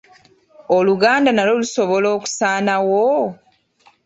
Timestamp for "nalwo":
1.33-1.55